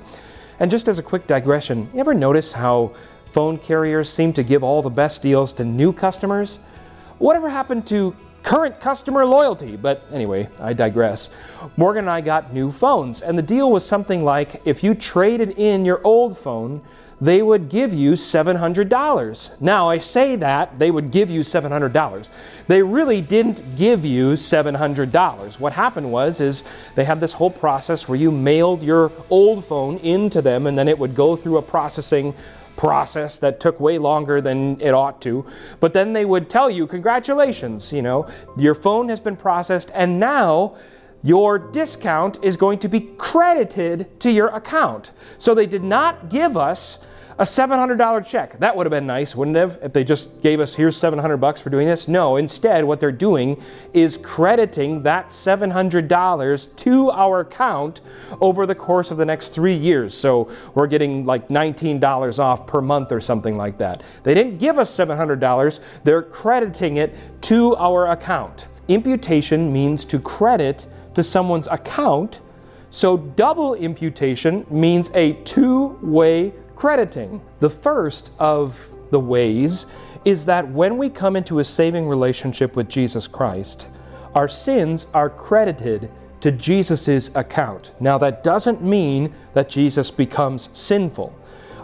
And 0.60 0.72
just 0.72 0.88
as 0.88 0.98
a 0.98 1.04
quick 1.04 1.28
digression, 1.28 1.88
you 1.94 2.00
ever 2.00 2.16
notice 2.16 2.54
how 2.54 2.96
phone 3.30 3.60
carriers 3.60 4.12
seem 4.12 4.34
to 4.34 4.42
give 4.42 4.64
all 4.64 4.82
the 4.82 4.90
best 4.90 5.22
deals 5.22 5.54
to 5.54 5.64
new 5.64 5.94
customers? 5.94 6.58
Whatever 7.20 7.50
happened 7.50 7.86
to 7.88 8.16
current 8.46 8.80
customer 8.80 9.26
loyalty? 9.26 9.76
But 9.76 10.06
anyway, 10.12 10.48
I 10.62 10.74
digress. 10.74 11.30
Morgan 11.76 12.06
and 12.06 12.10
I 12.10 12.22
got 12.22 12.54
new 12.54 12.72
phones, 12.72 13.22
and 13.22 13.38
the 13.38 13.42
deal 13.42 13.72
was 13.72 13.86
something 13.86 14.24
like 14.24 14.62
if 14.66 14.84
you 14.84 14.94
traded 14.94 15.58
in 15.58 15.84
your 15.84 16.00
old 16.04 16.38
phone, 16.38 16.82
they 17.20 17.42
would 17.42 17.70
give 17.70 17.94
you 17.94 18.14
$700. 18.14 19.62
Now, 19.62 19.90
I 19.90 19.98
say 19.98 20.36
that 20.36 20.78
they 20.78 20.92
would 20.92 21.12
give 21.12 21.30
you 21.30 21.42
$700. 21.42 22.30
They 22.68 22.82
really 22.82 23.22
didn't 23.22 23.76
give 23.76 24.06
you 24.06 24.34
$700. 24.34 25.60
What 25.60 25.74
happened 25.74 26.12
was 26.12 26.42
is 26.42 26.64
they 26.96 27.06
had 27.06 27.22
this 27.22 27.34
whole 27.34 27.50
process 27.50 28.08
where 28.08 28.18
you 28.18 28.32
mailed 28.32 28.84
your 28.84 29.12
old 29.30 29.64
phone 29.64 29.98
into 30.00 30.42
them 30.42 30.68
and 30.68 30.78
then 30.78 30.90
it 30.90 31.00
would 31.00 31.16
go 31.16 31.36
through 31.36 31.58
a 31.58 31.62
processing 31.62 32.34
process 32.76 33.40
that 33.40 33.60
took 33.60 33.80
way 33.80 33.98
longer 33.98 34.42
than 34.42 34.80
it 34.82 34.94
ought 34.94 35.22
to. 35.22 35.46
But 35.80 35.94
then 35.94 36.14
they 36.14 36.26
would 36.26 36.50
tell 36.50 36.70
you, 36.70 36.88
congratulations, 36.88 37.92
you 37.92 38.02
know, 38.02 38.28
your 38.58 38.76
phone 38.76 39.10
has 39.10 39.20
been 39.20 39.38
processed 39.38 39.92
and 39.94 40.20
now 40.20 40.76
your 41.24 41.58
discount 41.58 42.38
is 42.44 42.56
going 42.56 42.78
to 42.80 42.88
be 42.88 43.02
credited 43.18 44.20
to 44.20 44.32
your 44.32 44.50
account. 44.50 45.12
So 45.38 45.56
they 45.56 45.66
did 45.66 45.84
not 45.84 46.30
give 46.30 46.56
us 46.56 47.04
a 47.38 47.44
$700 47.44 48.26
check. 48.26 48.58
That 48.60 48.76
would 48.76 48.86
have 48.86 48.92
been 48.92 49.06
nice, 49.06 49.36
wouldn't 49.36 49.58
it 49.58 49.60
have, 49.60 49.80
if 49.82 49.94
they 49.94 50.06
just 50.06 50.42
gave 50.42 50.62
us 50.62 50.76
here's 50.76 50.96
700 50.96 51.38
bucks 51.38 51.60
for 51.60 51.70
doing 51.70 51.86
this? 51.86 52.08
No, 52.08 52.38
instead 52.38 52.86
what 52.86 53.02
they're 53.02 53.12
doing 53.12 53.62
is 53.94 54.18
crediting 54.18 55.04
that 55.04 55.28
$700 55.30 56.76
to 56.78 57.12
our 57.12 57.42
account 57.42 58.00
over 58.40 58.66
the 58.66 58.76
course 58.76 59.12
of 59.12 59.18
the 59.18 59.26
next 59.26 59.50
3 59.50 59.74
years. 59.74 60.18
So 60.18 60.50
we're 60.74 60.88
getting 60.88 61.26
like 61.26 61.50
$19 61.50 62.40
off 62.40 62.68
per 62.68 62.82
month 62.82 63.12
or 63.12 63.20
something 63.20 63.58
like 63.58 63.78
that. 63.80 64.02
They 64.24 64.34
didn't 64.34 64.58
give 64.58 64.78
us 64.78 64.96
$700, 64.96 65.80
they're 66.06 66.22
crediting 66.22 66.98
it 66.98 67.14
to 67.42 67.76
our 67.76 68.08
account. 68.08 68.68
Imputation 68.88 69.74
means 69.74 70.06
to 70.06 70.20
credit 70.20 70.88
to 71.16 71.24
someone's 71.24 71.68
account. 71.68 72.40
So 72.92 73.18
double 73.18 73.74
imputation 73.74 74.66
means 74.70 75.12
a 75.14 75.34
two 75.44 75.98
way 76.02 76.54
crediting. 76.76 77.42
The 77.60 77.70
first 77.70 78.32
of 78.40 78.90
the 79.10 79.20
ways 79.20 79.86
is 80.26 80.46
that 80.46 80.70
when 80.70 80.98
we 80.98 81.10
come 81.10 81.36
into 81.36 81.60
a 81.60 81.66
saving 81.66 82.08
relationship 82.08 82.76
with 82.76 82.90
Jesus 82.90 83.28
Christ, 83.28 83.88
our 84.34 84.48
sins 84.48 85.08
are 85.14 85.30
credited 85.30 86.12
to 86.42 86.52
Jesus' 86.52 87.30
account. 87.36 87.92
Now, 88.00 88.18
that 88.18 88.44
doesn't 88.44 88.84
mean 88.84 89.34
that 89.54 89.70
Jesus 89.70 90.12
becomes 90.12 90.70
sinful. 90.74 91.38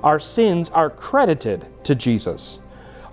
Our 0.03 0.19
sins 0.19 0.69
are 0.71 0.89
credited 0.89 1.65
to 1.85 1.95
Jesus. 1.95 2.59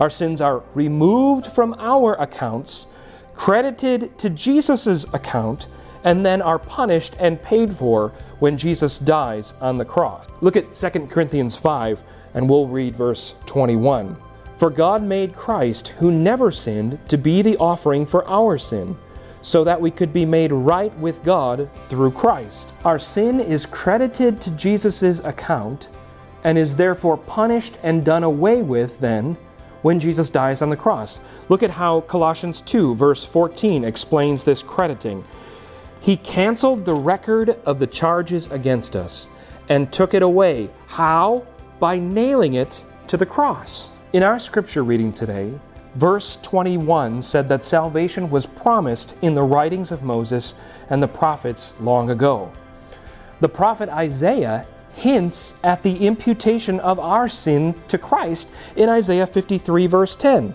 Our 0.00 0.10
sins 0.10 0.40
are 0.40 0.62
removed 0.74 1.46
from 1.46 1.74
our 1.78 2.14
accounts, 2.14 2.86
credited 3.34 4.18
to 4.18 4.30
Jesus' 4.30 5.04
account, 5.12 5.66
and 6.04 6.24
then 6.24 6.42
are 6.42 6.58
punished 6.58 7.16
and 7.18 7.42
paid 7.42 7.74
for 7.74 8.12
when 8.38 8.56
Jesus 8.56 8.98
dies 8.98 9.54
on 9.60 9.78
the 9.78 9.84
cross. 9.84 10.26
Look 10.40 10.56
at 10.56 10.72
2 10.72 11.06
Corinthians 11.06 11.54
5, 11.54 12.02
and 12.34 12.48
we'll 12.48 12.68
read 12.68 12.96
verse 12.96 13.34
21. 13.46 14.16
For 14.56 14.70
God 14.70 15.02
made 15.02 15.34
Christ, 15.34 15.88
who 15.98 16.10
never 16.10 16.50
sinned, 16.50 16.98
to 17.08 17.16
be 17.16 17.42
the 17.42 17.56
offering 17.58 18.06
for 18.06 18.26
our 18.28 18.58
sin, 18.58 18.96
so 19.40 19.64
that 19.64 19.80
we 19.80 19.90
could 19.90 20.12
be 20.12 20.24
made 20.24 20.52
right 20.52 20.96
with 20.98 21.22
God 21.24 21.70
through 21.88 22.10
Christ. 22.10 22.72
Our 22.84 22.98
sin 22.98 23.40
is 23.40 23.66
credited 23.66 24.40
to 24.40 24.50
Jesus' 24.50 25.20
account 25.20 25.88
and 26.44 26.58
is 26.58 26.76
therefore 26.76 27.16
punished 27.16 27.78
and 27.82 28.04
done 28.04 28.24
away 28.24 28.62
with 28.62 28.98
then 29.00 29.36
when 29.82 30.00
Jesus 30.00 30.28
dies 30.28 30.60
on 30.60 30.70
the 30.70 30.76
cross. 30.76 31.20
Look 31.48 31.62
at 31.62 31.70
how 31.70 32.00
Colossians 32.02 32.60
2, 32.62 32.94
verse 32.94 33.24
14, 33.24 33.84
explains 33.84 34.44
this 34.44 34.62
crediting. 34.62 35.24
He 36.00 36.16
canceled 36.16 36.84
the 36.84 36.94
record 36.94 37.50
of 37.66 37.78
the 37.78 37.86
charges 37.86 38.50
against 38.50 38.96
us 38.96 39.26
and 39.68 39.92
took 39.92 40.14
it 40.14 40.22
away. 40.22 40.70
How? 40.86 41.46
By 41.78 41.98
nailing 41.98 42.54
it 42.54 42.82
to 43.08 43.16
the 43.16 43.26
cross. 43.26 43.88
In 44.12 44.22
our 44.22 44.38
scripture 44.38 44.82
reading 44.82 45.12
today, 45.12 45.52
verse 45.94 46.38
21 46.42 47.22
said 47.22 47.48
that 47.48 47.64
salvation 47.64 48.30
was 48.30 48.46
promised 48.46 49.14
in 49.20 49.34
the 49.34 49.42
writings 49.42 49.92
of 49.92 50.02
Moses 50.02 50.54
and 50.88 51.02
the 51.02 51.08
prophets 51.08 51.74
long 51.80 52.10
ago. 52.10 52.52
The 53.40 53.48
prophet 53.48 53.88
Isaiah 53.88 54.66
hints 54.94 55.58
at 55.62 55.82
the 55.82 56.06
imputation 56.06 56.80
of 56.80 56.98
our 56.98 57.28
sin 57.28 57.74
to 57.88 57.98
Christ 57.98 58.48
in 58.76 58.88
Isaiah 58.88 59.26
53, 59.26 59.86
verse 59.86 60.16
10. 60.16 60.54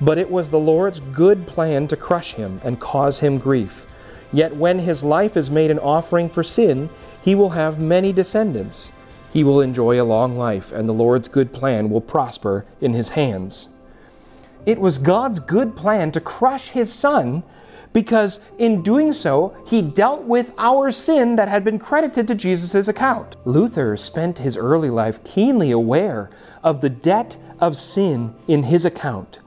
But 0.00 0.18
it 0.18 0.30
was 0.30 0.50
the 0.50 0.58
Lord's 0.58 1.00
good 1.00 1.46
plan 1.46 1.86
to 1.88 1.96
crush 1.96 2.34
him 2.34 2.60
and 2.64 2.80
cause 2.80 3.20
him 3.20 3.38
grief. 3.38 3.86
Yet 4.34 4.56
when 4.56 4.80
his 4.80 5.04
life 5.04 5.36
is 5.36 5.48
made 5.48 5.70
an 5.70 5.78
offering 5.78 6.28
for 6.28 6.42
sin, 6.42 6.90
he 7.22 7.36
will 7.36 7.50
have 7.50 7.78
many 7.78 8.12
descendants. 8.12 8.90
He 9.32 9.44
will 9.44 9.60
enjoy 9.60 10.00
a 10.00 10.04
long 10.04 10.36
life, 10.36 10.72
and 10.72 10.88
the 10.88 10.92
Lord's 10.92 11.28
good 11.28 11.52
plan 11.52 11.88
will 11.88 12.00
prosper 12.00 12.66
in 12.80 12.94
his 12.94 13.10
hands. 13.10 13.68
It 14.66 14.80
was 14.80 14.98
God's 14.98 15.38
good 15.38 15.76
plan 15.76 16.10
to 16.12 16.20
crush 16.20 16.70
his 16.70 16.92
son 16.92 17.44
because 17.92 18.40
in 18.58 18.82
doing 18.82 19.12
so, 19.12 19.56
he 19.68 19.80
dealt 19.80 20.24
with 20.24 20.52
our 20.58 20.90
sin 20.90 21.36
that 21.36 21.48
had 21.48 21.62
been 21.62 21.78
credited 21.78 22.26
to 22.26 22.34
Jesus' 22.34 22.88
account. 22.88 23.36
Luther 23.44 23.96
spent 23.96 24.38
his 24.38 24.56
early 24.56 24.90
life 24.90 25.22
keenly 25.22 25.70
aware 25.70 26.28
of 26.64 26.80
the 26.80 26.90
debt 26.90 27.36
of 27.60 27.76
sin 27.76 28.34
in 28.48 28.64
his 28.64 28.84
account, 28.84 29.38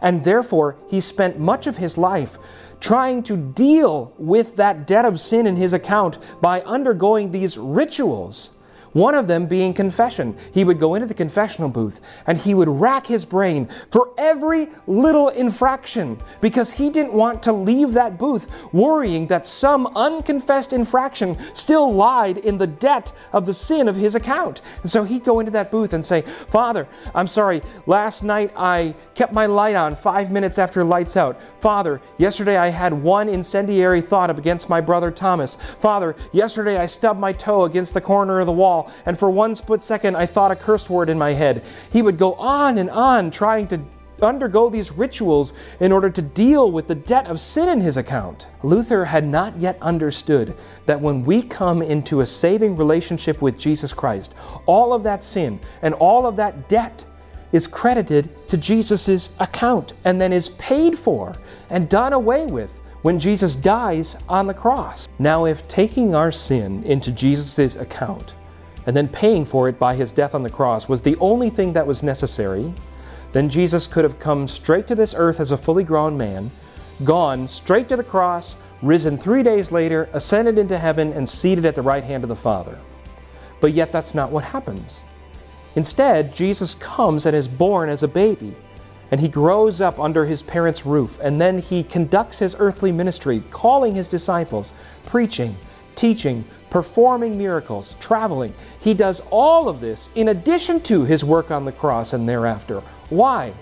and 0.00 0.22
therefore 0.22 0.76
he 0.88 1.00
spent 1.00 1.40
much 1.40 1.66
of 1.66 1.78
his 1.78 1.98
life 1.98 2.38
trying 2.80 3.22
to 3.24 3.36
deal 3.36 4.14
with 4.18 4.56
that 4.56 4.86
debt 4.86 5.04
of 5.04 5.20
sin 5.20 5.46
in 5.46 5.56
his 5.56 5.72
account 5.72 6.18
by 6.40 6.60
undergoing 6.62 7.30
these 7.30 7.58
rituals 7.58 8.50
one 8.98 9.14
of 9.14 9.28
them 9.28 9.46
being 9.46 9.72
confession. 9.72 10.36
He 10.52 10.64
would 10.64 10.80
go 10.80 10.94
into 10.94 11.06
the 11.06 11.14
confessional 11.14 11.68
booth 11.68 12.00
and 12.26 12.36
he 12.36 12.52
would 12.54 12.68
rack 12.68 13.06
his 13.06 13.24
brain 13.24 13.68
for 13.90 14.10
every 14.18 14.68
little 14.86 15.28
infraction 15.28 16.20
because 16.40 16.72
he 16.72 16.90
didn't 16.90 17.12
want 17.12 17.42
to 17.44 17.52
leave 17.52 17.92
that 17.92 18.18
booth 18.18 18.48
worrying 18.72 19.28
that 19.28 19.46
some 19.46 19.86
unconfessed 19.94 20.72
infraction 20.72 21.38
still 21.54 21.92
lied 21.92 22.38
in 22.38 22.58
the 22.58 22.66
debt 22.66 23.12
of 23.32 23.46
the 23.46 23.54
sin 23.54 23.86
of 23.86 23.96
his 23.96 24.14
account. 24.14 24.60
And 24.82 24.90
so 24.90 25.04
he'd 25.04 25.24
go 25.24 25.38
into 25.38 25.52
that 25.52 25.70
booth 25.70 25.92
and 25.92 26.04
say, 26.04 26.22
Father, 26.22 26.88
I'm 27.14 27.28
sorry, 27.28 27.62
last 27.86 28.24
night 28.24 28.52
I 28.56 28.94
kept 29.14 29.32
my 29.32 29.46
light 29.46 29.76
on 29.76 29.94
five 29.94 30.32
minutes 30.32 30.58
after 30.58 30.82
lights 30.82 31.16
out. 31.16 31.40
Father, 31.60 32.00
yesterday 32.18 32.56
I 32.56 32.68
had 32.68 32.92
one 32.92 33.28
incendiary 33.28 34.00
thought 34.00 34.36
against 34.36 34.68
my 34.68 34.80
brother 34.80 35.10
Thomas. 35.10 35.56
Father, 35.78 36.16
yesterday 36.32 36.78
I 36.78 36.86
stubbed 36.86 37.20
my 37.20 37.32
toe 37.32 37.64
against 37.64 37.94
the 37.94 38.00
corner 38.00 38.40
of 38.40 38.46
the 38.46 38.52
wall 38.52 38.87
and 39.06 39.18
for 39.18 39.30
one 39.30 39.54
split 39.54 39.82
second 39.82 40.16
I 40.16 40.26
thought 40.26 40.50
a 40.50 40.56
curse 40.56 40.88
word 40.88 41.08
in 41.08 41.18
my 41.18 41.32
head. 41.32 41.64
He 41.90 42.02
would 42.02 42.18
go 42.18 42.34
on 42.34 42.78
and 42.78 42.90
on 42.90 43.30
trying 43.30 43.66
to 43.68 43.80
undergo 44.22 44.68
these 44.68 44.92
rituals 44.92 45.52
in 45.80 45.92
order 45.92 46.10
to 46.10 46.22
deal 46.22 46.70
with 46.72 46.88
the 46.88 46.94
debt 46.94 47.26
of 47.26 47.40
sin 47.40 47.68
in 47.68 47.80
his 47.80 47.96
account. 47.96 48.46
Luther 48.62 49.04
had 49.04 49.26
not 49.26 49.58
yet 49.60 49.78
understood 49.80 50.54
that 50.86 51.00
when 51.00 51.24
we 51.24 51.42
come 51.42 51.82
into 51.82 52.20
a 52.20 52.26
saving 52.26 52.76
relationship 52.76 53.40
with 53.40 53.58
Jesus 53.58 53.92
Christ, 53.92 54.34
all 54.66 54.92
of 54.92 55.02
that 55.04 55.24
sin 55.24 55.60
and 55.82 55.94
all 55.94 56.26
of 56.26 56.36
that 56.36 56.68
debt 56.68 57.04
is 57.52 57.66
credited 57.66 58.28
to 58.48 58.56
Jesus' 58.56 59.30
account 59.38 59.94
and 60.04 60.20
then 60.20 60.32
is 60.32 60.50
paid 60.50 60.98
for 60.98 61.36
and 61.70 61.88
done 61.88 62.12
away 62.12 62.46
with 62.46 62.78
when 63.02 63.18
Jesus 63.18 63.54
dies 63.54 64.16
on 64.28 64.46
the 64.46 64.54
cross. 64.54 65.08
Now, 65.18 65.46
if 65.46 65.66
taking 65.68 66.14
our 66.14 66.32
sin 66.32 66.82
into 66.84 67.12
Jesus' 67.12 67.76
account 67.76 68.34
and 68.88 68.96
then 68.96 69.06
paying 69.06 69.44
for 69.44 69.68
it 69.68 69.78
by 69.78 69.94
his 69.94 70.12
death 70.12 70.34
on 70.34 70.42
the 70.42 70.48
cross 70.48 70.88
was 70.88 71.02
the 71.02 71.16
only 71.16 71.50
thing 71.50 71.74
that 71.74 71.86
was 71.86 72.02
necessary, 72.02 72.72
then 73.32 73.50
Jesus 73.50 73.86
could 73.86 74.02
have 74.02 74.18
come 74.18 74.48
straight 74.48 74.86
to 74.86 74.94
this 74.94 75.14
earth 75.14 75.40
as 75.40 75.52
a 75.52 75.58
fully 75.58 75.84
grown 75.84 76.16
man, 76.16 76.50
gone 77.04 77.46
straight 77.48 77.90
to 77.90 77.98
the 77.98 78.02
cross, 78.02 78.56
risen 78.80 79.18
three 79.18 79.42
days 79.42 79.70
later, 79.70 80.08
ascended 80.14 80.56
into 80.56 80.78
heaven, 80.78 81.12
and 81.12 81.28
seated 81.28 81.66
at 81.66 81.74
the 81.74 81.82
right 81.82 82.02
hand 82.02 82.24
of 82.24 82.30
the 82.30 82.34
Father. 82.34 82.78
But 83.60 83.74
yet, 83.74 83.92
that's 83.92 84.14
not 84.14 84.32
what 84.32 84.44
happens. 84.44 85.04
Instead, 85.76 86.34
Jesus 86.34 86.74
comes 86.74 87.26
and 87.26 87.36
is 87.36 87.46
born 87.46 87.90
as 87.90 88.02
a 88.02 88.08
baby, 88.08 88.56
and 89.10 89.20
he 89.20 89.28
grows 89.28 89.82
up 89.82 90.00
under 90.00 90.24
his 90.24 90.42
parents' 90.42 90.86
roof, 90.86 91.18
and 91.20 91.38
then 91.38 91.58
he 91.58 91.82
conducts 91.82 92.38
his 92.38 92.56
earthly 92.58 92.92
ministry, 92.92 93.42
calling 93.50 93.94
his 93.94 94.08
disciples, 94.08 94.72
preaching, 95.04 95.56
teaching, 95.98 96.44
performing 96.70 97.36
miracles, 97.36 97.96
traveling. 97.98 98.54
He 98.80 98.94
does 98.94 99.20
all 99.30 99.68
of 99.68 99.80
this 99.80 100.08
in 100.14 100.28
addition 100.28 100.80
to 100.82 101.04
his 101.04 101.24
work 101.24 101.50
on 101.50 101.64
the 101.64 101.72
cross 101.72 102.12
and 102.12 102.28
thereafter. 102.28 102.80
Why? 103.10 103.52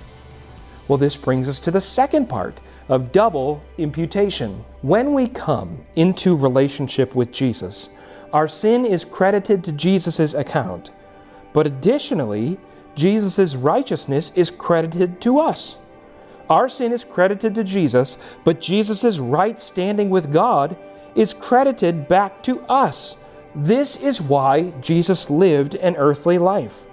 Well, 0.86 0.98
this 0.98 1.16
brings 1.16 1.48
us 1.48 1.58
to 1.60 1.70
the 1.70 1.80
second 1.80 2.28
part 2.28 2.60
of 2.88 3.10
double 3.10 3.62
imputation. 3.78 4.64
When 4.82 5.14
we 5.14 5.28
come 5.28 5.84
into 5.96 6.36
relationship 6.36 7.14
with 7.14 7.32
Jesus, 7.32 7.88
our 8.32 8.48
sin 8.48 8.84
is 8.84 9.04
credited 9.04 9.64
to 9.64 9.72
Jesus' 9.72 10.34
account, 10.34 10.90
but 11.54 11.66
additionally, 11.66 12.58
Jesus' 12.94 13.54
righteousness 13.54 14.30
is 14.34 14.50
credited 14.50 15.20
to 15.22 15.38
us. 15.38 15.76
Our 16.50 16.68
sin 16.68 16.92
is 16.92 17.02
credited 17.02 17.54
to 17.54 17.64
Jesus, 17.64 18.18
but 18.44 18.60
Jesus' 18.60 19.18
right 19.18 19.58
standing 19.58 20.10
with 20.10 20.32
God 20.32 20.76
is 21.16 21.32
credited 21.32 22.06
back 22.06 22.42
to 22.44 22.60
us. 22.68 23.16
This 23.54 23.96
is 23.96 24.20
why 24.20 24.70
Jesus 24.80 25.30
lived 25.30 25.74
an 25.74 25.96
earthly 25.96 26.38
life. 26.38 26.86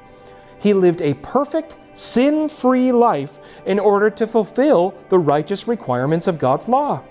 He 0.57 0.73
lived 0.73 1.01
a 1.01 1.13
perfect, 1.15 1.75
sin 1.93 2.47
free 2.47 2.91
life 2.91 3.39
in 3.65 3.79
order 3.79 4.09
to 4.09 4.25
fulfill 4.25 4.95
the 5.09 5.19
righteous 5.19 5.67
requirements 5.67 6.25
of 6.25 6.39
God's 6.39 6.69
law. 6.69 7.03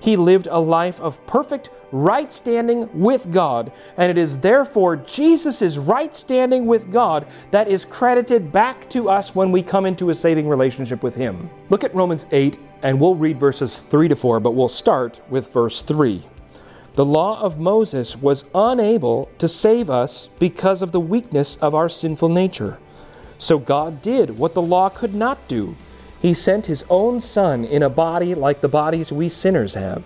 He 0.00 0.16
lived 0.16 0.48
a 0.50 0.58
life 0.58 0.98
of 1.00 1.24
perfect 1.26 1.70
right 1.92 2.32
standing 2.32 2.88
with 2.98 3.30
God, 3.30 3.70
and 3.96 4.10
it 4.10 4.16
is 4.16 4.38
therefore 4.38 4.96
Jesus' 4.96 5.76
right 5.76 6.14
standing 6.14 6.66
with 6.66 6.90
God 6.90 7.26
that 7.50 7.68
is 7.68 7.84
credited 7.84 8.50
back 8.50 8.88
to 8.90 9.08
us 9.10 9.34
when 9.34 9.52
we 9.52 9.62
come 9.62 9.84
into 9.84 10.10
a 10.10 10.14
saving 10.14 10.48
relationship 10.48 11.02
with 11.02 11.14
Him. 11.14 11.50
Look 11.68 11.84
at 11.84 11.94
Romans 11.94 12.24
8, 12.32 12.58
and 12.82 12.98
we'll 12.98 13.14
read 13.14 13.38
verses 13.38 13.76
3 13.76 14.08
to 14.08 14.16
4, 14.16 14.40
but 14.40 14.52
we'll 14.52 14.70
start 14.70 15.20
with 15.28 15.52
verse 15.52 15.82
3. 15.82 16.22
The 16.94 17.04
law 17.04 17.40
of 17.40 17.60
Moses 17.60 18.16
was 18.16 18.44
unable 18.54 19.30
to 19.38 19.48
save 19.48 19.90
us 19.90 20.28
because 20.38 20.82
of 20.82 20.92
the 20.92 21.00
weakness 21.00 21.56
of 21.56 21.74
our 21.74 21.88
sinful 21.88 22.30
nature. 22.30 22.78
So 23.38 23.58
God 23.58 24.02
did 24.02 24.38
what 24.38 24.54
the 24.54 24.62
law 24.62 24.88
could 24.88 25.14
not 25.14 25.46
do 25.46 25.76
he 26.20 26.34
sent 26.34 26.66
his 26.66 26.84
own 26.90 27.20
Son 27.20 27.64
in 27.64 27.82
a 27.82 27.88
body 27.88 28.34
like 28.34 28.60
the 28.60 28.68
bodies 28.68 29.10
we 29.10 29.28
sinners 29.28 29.74
have. 29.74 30.04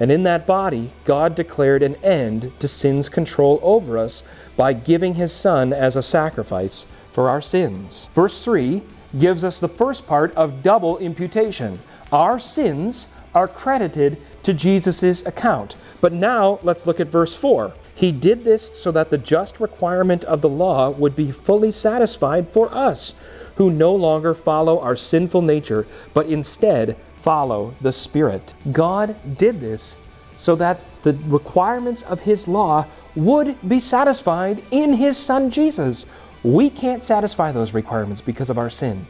And 0.00 0.12
in 0.12 0.22
that 0.22 0.46
body, 0.46 0.92
God 1.04 1.34
declared 1.34 1.82
an 1.82 1.96
end 1.96 2.52
to 2.60 2.68
sin's 2.68 3.08
control 3.08 3.58
over 3.62 3.98
us 3.98 4.22
by 4.56 4.72
giving 4.72 5.14
his 5.14 5.32
Son 5.32 5.72
as 5.72 5.96
a 5.96 6.02
sacrifice 6.02 6.86
for 7.12 7.28
our 7.28 7.40
sins. 7.40 8.08
Verse 8.14 8.44
3 8.44 8.82
gives 9.18 9.42
us 9.42 9.58
the 9.58 9.68
first 9.68 10.06
part 10.06 10.32
of 10.34 10.62
double 10.62 10.98
imputation. 10.98 11.80
Our 12.12 12.38
sins 12.38 13.08
are 13.34 13.48
credited 13.48 14.18
to 14.44 14.54
Jesus' 14.54 15.26
account. 15.26 15.74
But 16.00 16.12
now 16.12 16.60
let's 16.62 16.86
look 16.86 17.00
at 17.00 17.08
verse 17.08 17.34
4. 17.34 17.72
He 17.94 18.12
did 18.12 18.44
this 18.44 18.70
so 18.74 18.92
that 18.92 19.10
the 19.10 19.18
just 19.18 19.58
requirement 19.58 20.22
of 20.24 20.40
the 20.40 20.48
law 20.48 20.90
would 20.90 21.16
be 21.16 21.32
fully 21.32 21.72
satisfied 21.72 22.48
for 22.50 22.72
us 22.72 23.14
who 23.58 23.70
no 23.70 23.94
longer 23.94 24.34
follow 24.34 24.80
our 24.80 24.96
sinful 24.96 25.42
nature, 25.42 25.84
but 26.14 26.26
instead 26.26 26.96
follow 27.20 27.74
the 27.80 27.92
Spirit. 27.92 28.54
God 28.70 29.16
did 29.36 29.60
this 29.60 29.96
so 30.36 30.54
that 30.56 30.80
the 31.02 31.18
requirements 31.26 32.02
of 32.02 32.20
His 32.20 32.46
law 32.46 32.86
would 33.16 33.56
be 33.68 33.80
satisfied 33.80 34.62
in 34.70 34.92
His 34.92 35.16
Son 35.16 35.50
Jesus. 35.50 36.06
We 36.44 36.70
can't 36.70 37.04
satisfy 37.04 37.50
those 37.50 37.74
requirements 37.74 38.20
because 38.20 38.48
of 38.48 38.58
our 38.58 38.70
sin. 38.70 39.06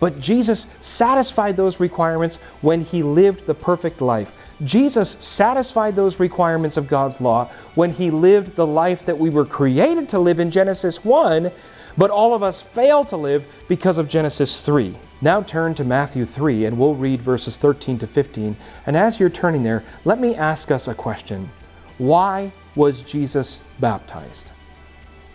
But 0.00 0.18
Jesus 0.18 0.66
satisfied 0.80 1.58
those 1.58 1.78
requirements 1.78 2.36
when 2.62 2.80
he 2.80 3.02
lived 3.02 3.44
the 3.44 3.54
perfect 3.54 4.00
life. 4.00 4.34
Jesus 4.64 5.10
satisfied 5.20 5.94
those 5.94 6.18
requirements 6.18 6.78
of 6.78 6.88
God's 6.88 7.20
law 7.20 7.50
when 7.74 7.90
he 7.90 8.10
lived 8.10 8.56
the 8.56 8.66
life 8.66 9.04
that 9.04 9.18
we 9.18 9.28
were 9.28 9.44
created 9.44 10.08
to 10.08 10.18
live 10.18 10.40
in 10.40 10.50
Genesis 10.50 11.04
1 11.04 11.52
but 11.96 12.10
all 12.10 12.34
of 12.34 12.42
us 12.42 12.60
fail 12.60 13.04
to 13.06 13.16
live 13.16 13.46
because 13.68 13.98
of 13.98 14.08
Genesis 14.08 14.60
3. 14.60 14.96
Now 15.22 15.42
turn 15.42 15.74
to 15.74 15.84
Matthew 15.84 16.24
3 16.24 16.64
and 16.64 16.78
we'll 16.78 16.94
read 16.94 17.20
verses 17.20 17.56
13 17.56 17.98
to 17.98 18.06
15. 18.06 18.56
And 18.86 18.96
as 18.96 19.20
you're 19.20 19.30
turning 19.30 19.62
there, 19.62 19.84
let 20.04 20.18
me 20.18 20.34
ask 20.34 20.70
us 20.70 20.88
a 20.88 20.94
question 20.94 21.50
Why 21.98 22.52
was 22.74 23.02
Jesus 23.02 23.60
baptized? 23.78 24.46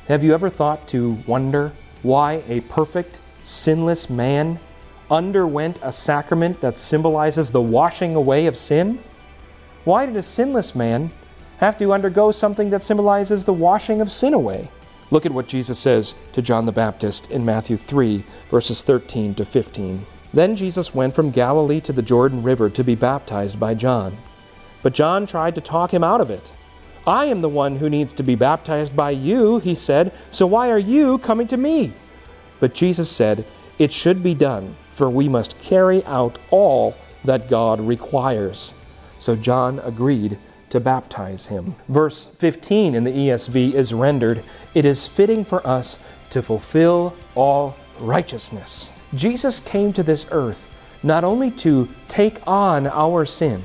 Have 0.08 0.24
you 0.24 0.34
ever 0.34 0.50
thought 0.50 0.88
to 0.90 1.18
wonder 1.28 1.72
why 2.02 2.44
a 2.48 2.62
perfect, 2.62 3.20
sinless 3.44 4.10
man 4.10 4.60
underwent 5.10 5.80
a 5.82 5.92
sacrament 5.92 6.62
that 6.62 6.80
symbolizes 6.80 7.52
the 7.52 7.62
washing 7.62 8.16
away 8.16 8.46
of 8.48 8.58
sin? 8.58 9.00
Why 9.84 10.06
did 10.06 10.16
a 10.16 10.24
sinless 10.24 10.74
man 10.76 11.12
have 11.58 11.78
to 11.78 11.94
undergo 11.94 12.32
something 12.32 12.70
that 12.72 12.84
symbolizes 12.84 13.46
the 13.46 13.54
washing 13.54 14.02
of 14.02 14.12
sin 14.12 14.34
away? 14.34 14.70
Look 15.12 15.26
at 15.26 15.32
what 15.32 15.48
Jesus 15.48 15.78
says 15.78 16.16
to 16.34 16.42
John 16.42 16.66
the 16.66 16.72
Baptist 16.72 17.30
in 17.30 17.46
Matthew 17.46 17.78
3, 17.78 18.24
verses 18.50 18.82
13 18.82 19.36
to 19.36 19.46
15. 19.46 20.06
Then 20.34 20.56
Jesus 20.56 20.96
went 20.96 21.16
from 21.16 21.32
Galilee 21.32 21.80
to 21.82 21.94
the 21.94 22.02
Jordan 22.02 22.44
River 22.44 22.70
to 22.72 22.84
be 22.84 22.96
baptized 22.96 23.60
by 23.60 23.74
John. 23.74 24.18
But 24.82 24.94
John 24.94 25.26
tried 25.26 25.56
to 25.56 25.62
talk 25.62 25.94
him 25.94 26.04
out 26.04 26.22
of 26.22 26.30
it. 26.30 26.54
I 27.08 27.26
am 27.26 27.42
the 27.42 27.50
one 27.50 27.78
who 27.78 27.90
needs 27.90 28.14
to 28.16 28.24
be 28.24 28.36
baptized 28.36 28.96
by 28.96 29.12
you, 29.12 29.60
he 29.60 29.76
said, 29.76 30.12
so 30.32 30.48
why 30.48 30.72
are 30.72 30.80
you 30.80 31.20
coming 31.20 31.48
to 31.48 31.58
me? 31.58 31.94
But 32.60 32.74
Jesus 32.74 33.10
said, 33.12 33.46
It 33.78 33.94
should 33.94 34.24
be 34.24 34.34
done, 34.34 34.76
for 34.90 35.10
we 35.10 35.30
must 35.30 35.60
carry 35.60 36.04
out 36.06 36.40
all 36.50 36.96
that 37.24 37.48
God 37.48 37.80
requires. 37.80 38.74
So 39.20 39.36
John 39.36 39.80
agreed 39.80 40.38
to 40.76 40.80
baptize 40.80 41.48
him. 41.48 41.76
Verse 41.90 42.26
15 42.26 42.96
in 42.96 43.04
the 43.04 43.12
ESV 43.12 43.74
is 43.74 43.94
rendered, 43.94 44.44
It 44.74 44.86
is 44.86 45.08
fitting 45.08 45.44
for 45.44 45.66
us 45.66 45.98
to 46.30 46.42
fulfill 46.42 47.16
all 47.34 47.76
righteousness. 48.00 48.90
Jesus 49.14 49.60
came 49.60 49.92
to 49.94 50.04
this 50.04 50.26
earth 50.32 50.70
not 51.04 51.24
only 51.24 51.52
to 51.52 51.88
take 52.08 52.40
on 52.48 52.88
our 52.88 53.26
sin, 53.26 53.62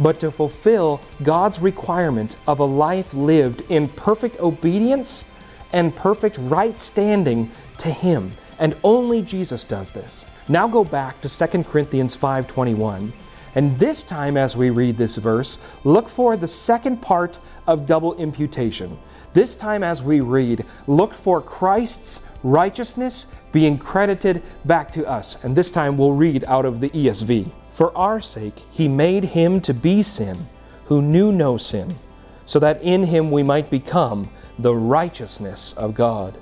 but 0.00 0.20
to 0.20 0.30
fulfill 0.30 1.00
God's 1.22 1.60
requirement 1.60 2.36
of 2.46 2.58
a 2.58 2.64
life 2.64 3.14
lived 3.14 3.62
in 3.68 3.88
perfect 3.88 4.38
obedience 4.40 5.24
and 5.72 5.94
perfect 5.94 6.36
right 6.38 6.78
standing 6.78 7.50
to 7.78 7.88
him. 7.90 8.32
And 8.58 8.76
only 8.82 9.22
Jesus 9.22 9.64
does 9.64 9.92
this. 9.92 10.24
Now 10.48 10.66
go 10.66 10.82
back 10.82 11.20
to 11.20 11.28
2 11.28 11.64
Corinthians 11.64 12.14
5:21 12.14 13.12
and 13.58 13.76
this 13.76 14.04
time, 14.04 14.36
as 14.36 14.56
we 14.56 14.70
read 14.70 14.98
this 14.98 15.16
verse, 15.16 15.58
look 15.82 16.08
for 16.08 16.36
the 16.36 16.46
second 16.46 17.02
part 17.02 17.40
of 17.66 17.88
double 17.88 18.14
imputation. 18.14 18.96
This 19.32 19.56
time, 19.56 19.82
as 19.82 20.00
we 20.00 20.20
read, 20.20 20.64
look 20.86 21.12
for 21.12 21.42
Christ's 21.42 22.22
righteousness 22.44 23.26
being 23.50 23.76
credited 23.76 24.44
back 24.64 24.92
to 24.92 25.04
us. 25.08 25.42
And 25.42 25.56
this 25.56 25.72
time, 25.72 25.98
we'll 25.98 26.12
read 26.12 26.44
out 26.44 26.66
of 26.66 26.78
the 26.78 26.90
ESV. 26.90 27.50
For 27.70 27.90
our 27.98 28.20
sake, 28.20 28.60
he 28.70 28.86
made 28.86 29.24
him 29.24 29.60
to 29.62 29.74
be 29.74 30.04
sin, 30.04 30.46
who 30.84 31.02
knew 31.02 31.32
no 31.32 31.56
sin, 31.56 31.98
so 32.46 32.60
that 32.60 32.80
in 32.80 33.02
him 33.02 33.28
we 33.28 33.42
might 33.42 33.70
become 33.70 34.30
the 34.56 34.76
righteousness 34.76 35.74
of 35.76 35.94
God. 35.96 36.38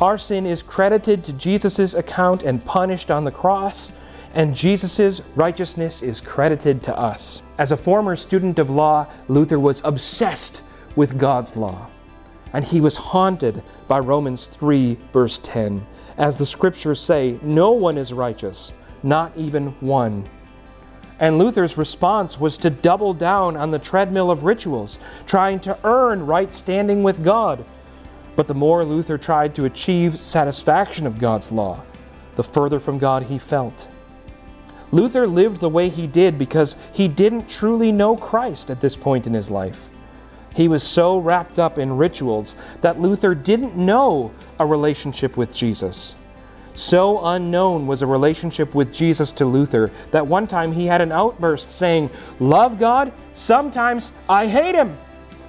Our 0.00 0.18
sin 0.18 0.46
is 0.46 0.62
credited 0.62 1.24
to 1.24 1.32
Jesus' 1.32 1.94
account 1.94 2.44
and 2.44 2.64
punished 2.64 3.10
on 3.10 3.24
the 3.24 3.32
cross 3.32 3.90
and 4.34 4.54
Jesus' 4.56 5.20
righteousness 5.34 6.02
is 6.02 6.20
credited 6.20 6.82
to 6.84 6.98
us. 6.98 7.42
As 7.58 7.70
a 7.70 7.76
former 7.76 8.16
student 8.16 8.58
of 8.58 8.70
law, 8.70 9.06
Luther 9.28 9.58
was 9.60 9.82
obsessed 9.84 10.62
with 10.96 11.18
God's 11.18 11.56
law. 11.56 11.88
And 12.54 12.64
he 12.64 12.80
was 12.80 12.96
haunted 12.96 13.62
by 13.88 13.98
Romans 13.98 14.46
3, 14.46 14.98
verse 15.12 15.38
10. 15.42 15.86
As 16.16 16.36
the 16.36 16.46
scriptures 16.46 17.00
say, 17.00 17.38
no 17.42 17.72
one 17.72 17.98
is 17.98 18.12
righteous, 18.12 18.72
not 19.02 19.36
even 19.36 19.68
one. 19.80 20.28
And 21.18 21.38
Luther's 21.38 21.78
response 21.78 22.40
was 22.40 22.56
to 22.58 22.70
double 22.70 23.14
down 23.14 23.56
on 23.56 23.70
the 23.70 23.78
treadmill 23.78 24.30
of 24.30 24.44
rituals, 24.44 24.98
trying 25.26 25.60
to 25.60 25.78
earn 25.84 26.26
right 26.26 26.52
standing 26.52 27.02
with 27.02 27.24
God. 27.24 27.64
But 28.34 28.48
the 28.48 28.54
more 28.54 28.84
Luther 28.84 29.18
tried 29.18 29.54
to 29.54 29.66
achieve 29.66 30.18
satisfaction 30.18 31.06
of 31.06 31.18
God's 31.18 31.52
law, 31.52 31.84
the 32.34 32.42
further 32.42 32.80
from 32.80 32.98
God 32.98 33.24
he 33.24 33.38
felt. 33.38 33.88
Luther 34.92 35.26
lived 35.26 35.60
the 35.60 35.68
way 35.68 35.88
he 35.88 36.06
did 36.06 36.38
because 36.38 36.76
he 36.92 37.08
didn't 37.08 37.48
truly 37.48 37.90
know 37.90 38.16
Christ 38.16 38.70
at 38.70 38.80
this 38.80 38.94
point 38.94 39.26
in 39.26 39.34
his 39.34 39.50
life. 39.50 39.88
He 40.54 40.68
was 40.68 40.82
so 40.82 41.18
wrapped 41.18 41.58
up 41.58 41.78
in 41.78 41.96
rituals 41.96 42.54
that 42.82 43.00
Luther 43.00 43.34
didn't 43.34 43.76
know 43.76 44.32
a 44.60 44.66
relationship 44.66 45.36
with 45.36 45.54
Jesus. 45.54 46.14
So 46.74 47.24
unknown 47.24 47.86
was 47.86 48.02
a 48.02 48.06
relationship 48.06 48.74
with 48.74 48.92
Jesus 48.92 49.32
to 49.32 49.44
Luther 49.44 49.90
that 50.10 50.26
one 50.26 50.46
time 50.46 50.72
he 50.72 50.86
had 50.86 51.00
an 51.00 51.12
outburst 51.12 51.70
saying, 51.70 52.10
Love 52.38 52.78
God? 52.78 53.12
Sometimes 53.34 54.12
I 54.28 54.46
hate 54.46 54.74
Him. 54.74 54.96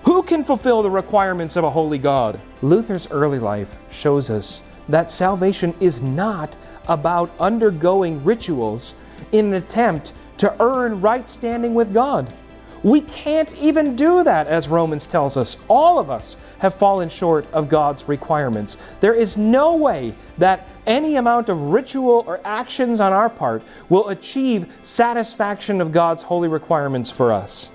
Who 0.03 0.23
can 0.23 0.43
fulfill 0.43 0.83
the 0.83 0.91
requirements 0.91 1.55
of 1.55 1.63
a 1.63 1.69
holy 1.69 1.97
God? 1.97 2.39
Luther's 2.61 3.07
early 3.09 3.39
life 3.39 3.77
shows 3.89 4.29
us 4.29 4.61
that 4.89 5.11
salvation 5.11 5.73
is 5.79 6.01
not 6.01 6.57
about 6.89 7.31
undergoing 7.39 8.21
rituals 8.25 8.93
in 9.31 9.47
an 9.47 9.53
attempt 9.53 10.13
to 10.37 10.55
earn 10.61 11.01
right 11.01 11.27
standing 11.27 11.73
with 11.73 11.93
God. 11.93 12.31
We 12.83 12.99
can't 12.99 13.55
even 13.61 13.95
do 13.95 14.25
that, 14.25 14.47
as 14.47 14.67
Romans 14.67 15.05
tells 15.05 15.37
us. 15.37 15.55
All 15.69 15.99
of 15.99 16.09
us 16.09 16.35
have 16.59 16.75
fallen 16.75 17.07
short 17.07 17.49
of 17.53 17.69
God's 17.69 18.09
requirements. 18.09 18.75
There 18.99 19.13
is 19.13 19.37
no 19.37 19.77
way 19.77 20.13
that 20.37 20.67
any 20.85 21.15
amount 21.15 21.47
of 21.47 21.61
ritual 21.61 22.25
or 22.27 22.41
actions 22.43 22.99
on 22.99 23.13
our 23.13 23.29
part 23.29 23.63
will 23.87 24.09
achieve 24.09 24.71
satisfaction 24.83 25.79
of 25.79 25.93
God's 25.93 26.23
holy 26.23 26.49
requirements 26.49 27.09
for 27.09 27.31
us. 27.31 27.69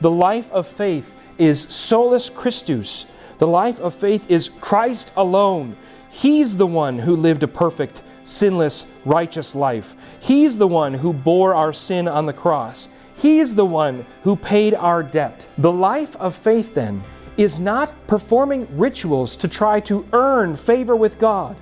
The 0.00 0.10
life 0.10 0.52
of 0.52 0.68
faith 0.68 1.12
is 1.36 1.62
solus 1.62 2.30
Christus. 2.30 3.06
The 3.38 3.48
life 3.48 3.80
of 3.80 3.92
faith 3.92 4.30
is 4.30 4.48
Christ 4.48 5.12
alone. 5.16 5.76
He's 6.10 6.58
the 6.58 6.66
one 6.66 7.00
who 7.00 7.16
lived 7.16 7.42
a 7.42 7.48
perfect, 7.48 8.02
sinless, 8.26 8.86
righteous 9.06 9.54
life. 9.54 9.94
He's 10.20 10.58
the 10.58 10.68
one 10.68 10.92
who 10.92 11.14
bore 11.14 11.54
our 11.54 11.72
sin 11.72 12.06
on 12.06 12.26
the 12.26 12.32
cross. 12.32 12.88
He's 13.14 13.54
the 13.54 13.64
one 13.64 14.04
who 14.22 14.36
paid 14.36 14.74
our 14.74 15.02
debt. 15.02 15.48
The 15.56 15.72
life 15.72 16.14
of 16.16 16.34
faith, 16.34 16.74
then, 16.74 17.02
is 17.36 17.58
not 17.60 17.94
performing 18.06 18.68
rituals 18.76 19.36
to 19.38 19.48
try 19.48 19.80
to 19.80 20.06
earn 20.12 20.56
favor 20.56 20.96
with 20.96 21.18
God. 21.18 21.56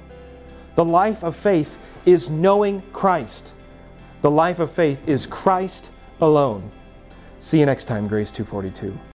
The 0.74 0.84
life 0.84 1.22
of 1.22 1.36
faith 1.36 1.78
is 2.04 2.30
knowing 2.30 2.82
Christ. 2.92 3.52
The 4.22 4.30
life 4.30 4.58
of 4.58 4.72
faith 4.72 5.08
is 5.08 5.26
Christ 5.26 5.92
alone. 6.20 6.72
See 7.38 7.60
you 7.60 7.66
next 7.66 7.84
time, 7.84 8.08
Grace 8.08 8.32
242. 8.32 8.98